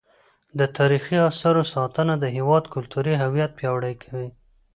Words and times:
د 0.59 0.61
تاریخي 0.77 1.17
اثارو 1.29 1.63
ساتنه 1.73 2.13
د 2.19 2.25
هیواد 2.35 2.63
کلتوري 2.73 3.13
هویت 3.23 3.51
پیاوړی 3.59 3.93
کوي. 4.03 4.29